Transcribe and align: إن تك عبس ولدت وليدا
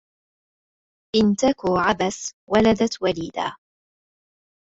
إن 1.15 1.35
تك 1.35 1.55
عبس 1.69 2.33
ولدت 2.49 3.01
وليدا 3.01 3.55